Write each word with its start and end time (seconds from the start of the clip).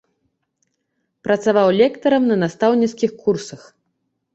Працаваў 1.29 1.67
лектарам 1.83 2.23
на 2.33 2.41
настаўніцкіх 2.49 3.11
курсах. 3.25 3.61